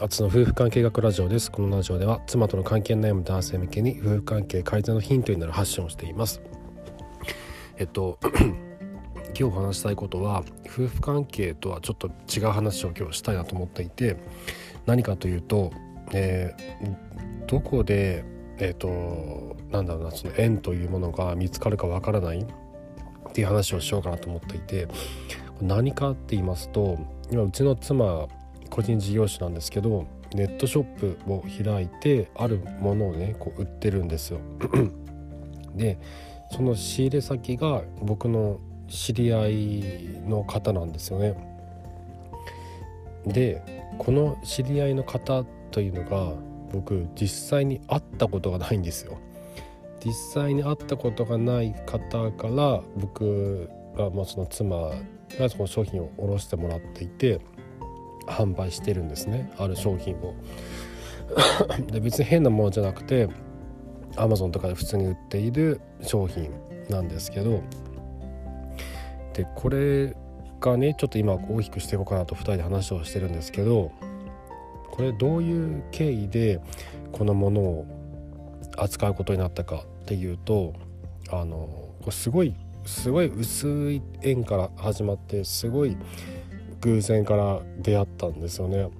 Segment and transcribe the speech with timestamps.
[0.00, 1.52] あつの夫婦関係学ラジオです。
[1.52, 6.42] このラジオでは妻との関係悩む男性向けに夫婦関係改善のヒントになる発信をしています。
[7.76, 8.18] えっと
[9.38, 14.16] 今日話したいことは夫婦関係とはちょっと違う話を今日したいなと思っていて
[14.84, 15.70] 何かというと、
[16.12, 18.24] えー、どこで
[18.58, 22.46] えっ、となんだろうなその縁というものが見つかるかわからないっ
[23.32, 24.88] ていう話をしようかなと思っていて
[25.60, 26.98] 何かって言いますと
[27.30, 28.26] 今うちの妻
[28.74, 34.40] 個人事業主なんですけどネットショップを開いてあるものをねこう売ってるんですよ。
[35.76, 35.96] で
[36.50, 39.82] その仕入れ先が僕の知り合い
[40.26, 41.36] の方なんですよね。
[43.24, 43.62] で
[43.98, 46.32] この知り合いの方というのが
[46.72, 49.18] 僕実際に会ったことがないんですよ。
[50.04, 54.90] 実際に会ったことがない方から僕が、まあ、その妻
[55.38, 57.40] がその商品を卸してもらっていて
[58.26, 60.34] 販売してるんですねある商品を。
[61.90, 63.28] で別に変なものじゃなくて
[64.16, 66.50] アマゾンとかで普通に売っている商品
[66.88, 67.62] なんですけど
[69.32, 70.14] でこれ
[70.60, 73.90] がねちょっと今大きくしていこうかなと2人で話をしてるんですけど
[74.90, 76.60] これどういう経緯で
[77.12, 77.86] このものを
[78.76, 80.74] 扱うことになったかっていうと
[81.30, 81.56] あの
[82.00, 82.54] これすごい
[82.86, 85.96] すごい薄い縁から始まってすごい
[86.84, 88.90] 偶然から出会ったんですよね。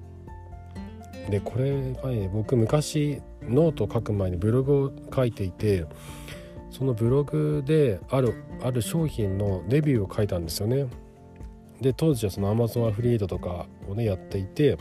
[1.29, 5.85] でこれがね僕昔ノートを書く前にブログを書いていて
[6.71, 10.87] そのブログであるある商品のレビューを書いたんですよね。
[11.79, 14.77] で当時はその Amazon アフィリエイトとかをねやっていて、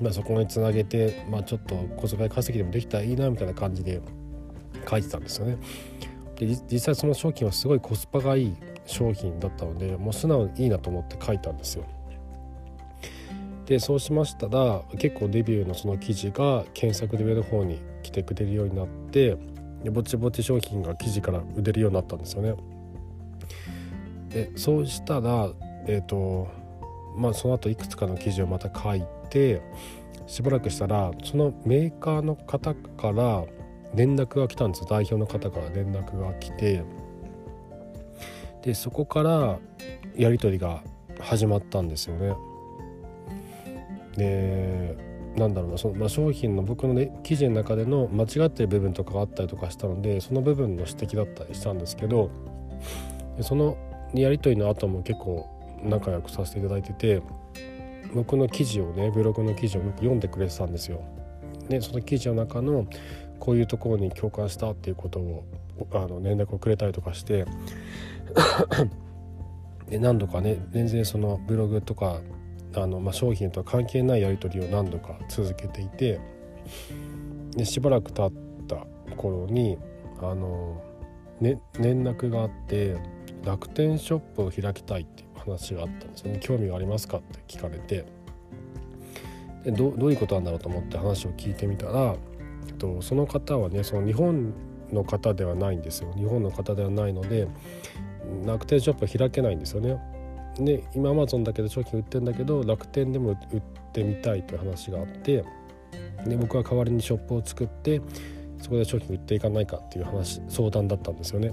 [0.00, 4.00] まあ、そこにつなげて、まあ、ちょっと小遣い稼ぎでもできたらいいなみたいな感じで
[4.88, 5.58] 書いてたんですよね。
[6.36, 11.84] で実際その商品はすごいコスパがいい商品だったのでもう素直にいいなと思って書いたんですよ。
[13.70, 19.36] でそうしましたら結構デビューのその記事が検索で上の方に来てくれるようになって
[19.84, 22.56] でぼちぼち商品が記事から売れるようになったんですよね。
[24.30, 25.50] でそうしたら
[25.86, 26.48] えっ、ー、と
[27.16, 29.62] まあその後いくつかの記事をまた書いて
[30.26, 33.44] しばらくしたらそのメーカーの方から
[33.94, 36.82] 連絡が来たんです代表の方から連絡が来て
[38.62, 39.60] でそこから
[40.16, 40.82] やり取りが
[41.20, 42.34] 始まったんですよね。
[44.20, 44.96] で
[45.36, 52.30] なんだろうなその、まあ、商品の僕の、ね、記事の中での間違ってる部分とかがあったりとかしたのでその部分の指摘だったりしたんですけど
[53.40, 53.78] その
[54.12, 55.48] やり取りの後も結構
[55.82, 57.22] 仲良くさせていただいてて
[58.12, 61.00] 僕の記事をねブログの記事を読んでくれてたんですよ。
[61.68, 62.86] でその記事の中の
[63.38, 65.44] こういうところに共感したっていうことを
[65.92, 67.46] あの連絡をくれたりとかして
[69.88, 72.20] で何度かね全然そのブログとか
[72.74, 76.20] あの、まあ、商品とは関係ないやり取りを何度か続けていて
[77.56, 78.32] でしばらく経っ
[78.66, 78.86] た
[79.16, 79.78] 頃に
[80.20, 80.82] あの、
[81.40, 82.96] ね、連絡があって
[83.44, 86.38] 楽天ショップを開きたいっていう話があったんですよね。
[86.40, 88.04] 興味がありますかって聞かれて。
[89.64, 92.16] でどういうことなんだろうと思って話を聞いてみたら
[92.66, 94.54] えっとその方はねその日本
[94.90, 96.12] の方ではないんですよ。
[96.16, 97.48] 日本の方ではないので
[98.44, 99.98] 楽天ショップ開けないんですよね。
[100.58, 103.62] で今アマゾンだけど商品売ってるんだけど楽天でも売っ
[103.92, 105.44] てみたいという話があって
[106.26, 108.00] で僕は代わりにショップを作って
[108.58, 111.52] そこで商品売っていかないかっていう話相談だったんですよね。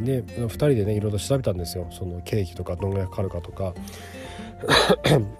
[0.00, 3.74] で2人でねいろいろ調べたんですよその経費とかどんぐらいかかるかとか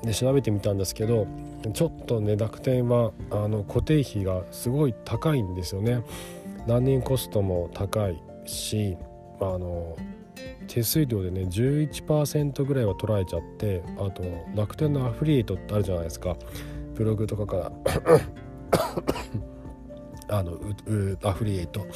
[0.04, 1.26] で調べてみたんですけど
[1.72, 6.04] ちょっとね楽天はあの固定費がすごい高いんですよね。
[6.66, 8.97] ランニングコストも高いし
[9.41, 9.97] あの
[10.67, 14.22] 手数料でね11%ぐらいは取られちゃってあと
[14.55, 16.37] 楽天のアフリエイトってあるじゃないですか。
[16.95, 17.72] ブログとかから。
[20.39, 20.59] あの
[21.23, 21.87] アフリエイト。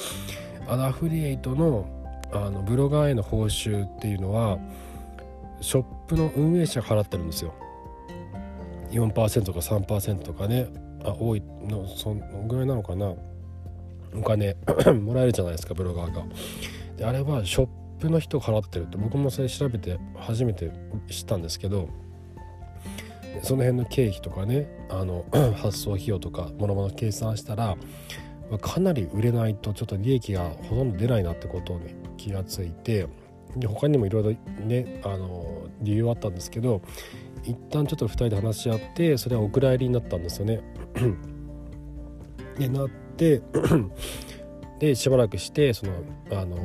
[0.66, 1.86] あのアフリエイトの
[2.32, 4.58] あのブロガーへの報酬っていうのは
[5.60, 7.54] ショップの運営者が払ってるんですよ。
[8.90, 10.68] 4%とか3%とかね。
[11.04, 13.14] あ多いのそのぐらいなのかな。
[14.14, 14.56] お金
[15.00, 16.24] もらえるじゃないですかブロガーが。
[16.96, 17.68] であれはショッ
[17.98, 20.70] プの人が払ってるって僕もそれ調べて初めて
[21.08, 21.88] 知ったんですけど
[23.42, 25.24] その辺の経費とかねあの
[25.60, 27.76] 発送費用とかもろもろ計算したら
[28.60, 33.06] かなり売れないとちょっと利益がほとんど出ないなってことに気がついて
[33.56, 34.22] で他にもいろい
[34.58, 36.82] ろねあの理由はあったんですけど
[37.44, 40.60] 一旦ちょっと2人で話し合ってそれはお蔵入りになったんですよね。
[42.58, 43.40] でなって
[44.80, 45.92] でしばらくしてその
[46.30, 46.56] あの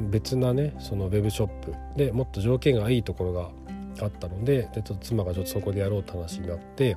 [0.00, 3.50] 別なねそのウェブショップでもっと条件がいいところが
[4.00, 6.96] あったのででちょっと妻がちょっとそこでやろうって話になって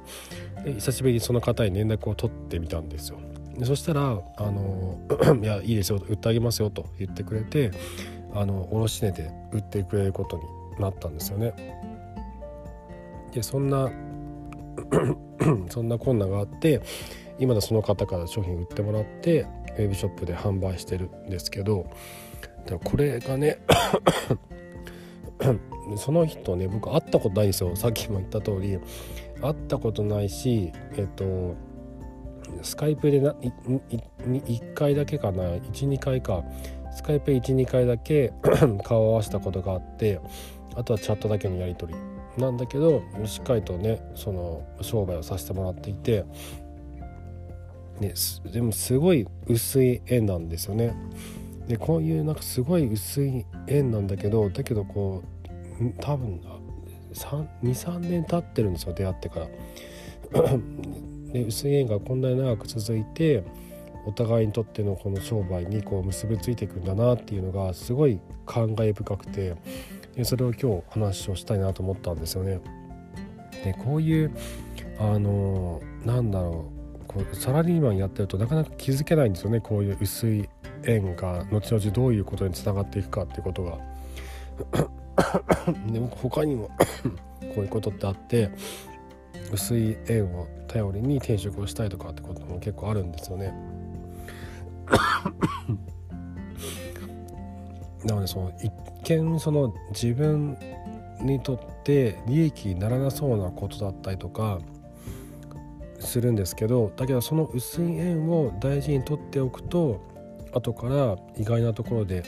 [0.64, 3.20] で久しぶりにその方に連絡を取ってみたんですよ。
[3.58, 5.00] でそしたら「あの
[5.42, 7.72] いやいいですよ売ってあげますよ」と言ってくれて
[8.34, 10.44] あの卸値で売ってくれることに
[10.82, 11.54] なったんですよね。
[13.34, 13.92] でそんな
[15.70, 16.82] そんな困難があって
[17.40, 19.46] 今だその方から商品売ってもらって
[19.78, 21.86] ウェブショップで販売してるんですけど
[22.84, 23.60] これがね
[25.98, 27.76] その人ね僕会ったことないんですよ。
[27.76, 28.80] さっきも言った通り。
[29.42, 31.56] 会ったことないしえっと
[32.64, 35.44] スカイプでな1回だけかな。
[35.44, 36.44] 12回か。
[36.96, 38.34] スカイプ12回だけ
[38.84, 40.20] 顔を合わせたことがあって
[40.76, 42.00] あとはチャットだけのやり取り。
[42.38, 46.26] なんだけどしっかりとねその商売をさせてもらっていて、
[48.00, 48.14] ね、
[48.52, 50.94] でもすごい薄い縁なんですよね。
[51.68, 55.24] でこういうなんかすごい薄い縁なんだけどだけどこ
[55.82, 56.40] う多分
[57.64, 59.48] 23年経ってるんですよ出会ってから。
[61.32, 63.44] で薄い縁がこんなに長く続いて
[64.06, 69.56] お互いにとってのこの商売にこう結びついていくんだなっていうのがすごい感慨深くて
[70.24, 72.62] それを今日話をしたいなと思ったんですよね。
[73.64, 74.32] でこういう
[75.00, 76.72] あのなんだろ
[77.02, 80.48] うこうサラリーマンやってるとなかなか気づけないんですよねこういう薄い
[80.86, 83.78] 縁が後々どういうことにつながっていくかっていうことが。
[85.92, 86.70] で他にも
[87.56, 88.50] こういうことってあって
[89.52, 93.54] 薄い縁を頼りに転職をしたいとかってことも結構あるんですよね。
[98.04, 98.72] なのでその一
[99.04, 100.58] 見その自分
[101.22, 104.60] にとって利益にならなそうなことだったりとか
[106.00, 110.02] するんですけどだけどその薄い縁を大事にとっておくと
[110.56, 112.24] 後から意外なところで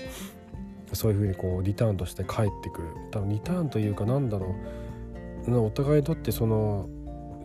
[0.94, 4.56] そういうふうにこうリターンとして返ってくる多分リターンというかなんだろ
[5.48, 6.90] うお互いにとってその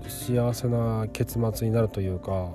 [0.09, 2.53] 幸せな結末になるというか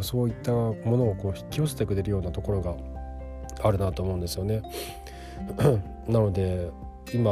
[0.00, 2.76] そういったものをこう引き寄せてくれるようなところが
[3.62, 4.62] あるなと思うんですよね。
[6.08, 6.70] なので
[7.14, 7.30] 今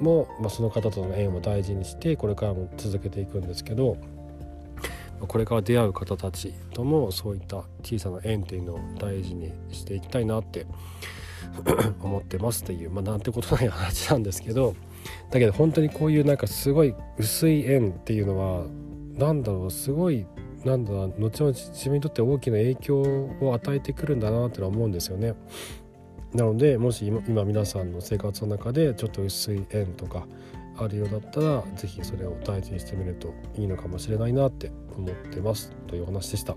[0.00, 3.96] も、まあ、その方との縁を大事にしてこれからも続けていくんですけど
[5.26, 10.66] これから出会う方たちともそういった小さな縁っていうのを大事にしていきたいなって
[12.02, 14.74] 思ってますっていう、まあ、なんてことない話なんですけど
[15.30, 18.66] だけど本当にこういうなんかすごい薄い縁っていうのは
[19.14, 20.26] 何だろうすごい
[20.64, 25.34] なんだ後々自分にとって大きな影響を与えてくるんだなってのは思うんですよね。
[26.34, 30.26] なのでもし今皆さんの生活の中でちょっと薄い縁とか
[30.76, 36.56] あるようだったら是非それを大事にしてみるといいのかもしれないなって思ってますというお話でした。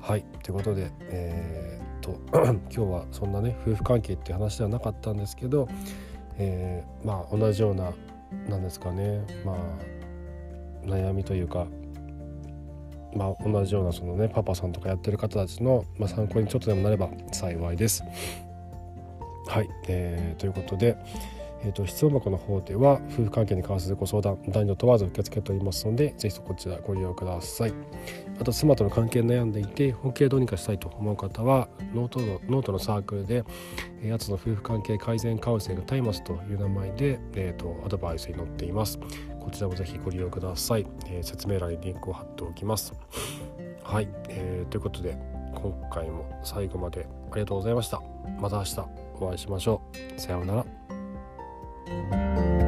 [0.00, 5.68] はいということで、えー、っと今日はそんなね夫婦関係って話ではなかったんですけど、
[6.38, 7.92] えー、まあ同じような
[8.48, 9.56] なんですかねまあ
[10.86, 11.66] 悩みというか
[13.16, 18.04] まあ、同じようなそのねパパさんとかやってる方たちの、まあ、参考にちょっとでもなれば幸いです。
[19.46, 20.96] はい、えー、ということで、
[21.62, 27.72] えーと、質問箱の方では夫婦関係に関するご相談男女問わず受け付けておりますのでぜひこちらご利用ください。
[28.38, 33.44] あと妻との関係悩んでいて本気でどうにかしたいと思う方はノートのノートのサークルで
[34.04, 38.98] やつの夫婦関係改善カウンセリングタイマスという名前で、えーと、アドバイスに載っています。
[39.46, 42.92] こちらもぜひご利用ください、えー、説明欄にリンクを貼っておきます。
[43.84, 45.16] はい、えー、ということで
[45.54, 48.02] 今回も最後までありがとうございました。
[48.40, 48.80] また明日
[49.20, 49.80] お会いしましょ
[50.16, 50.20] う。
[50.20, 50.66] さようなら。
[51.86, 52.65] thank you